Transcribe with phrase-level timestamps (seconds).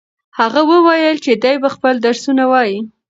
[0.39, 2.79] هغه وویل چې دی به خپل درسونه وايي.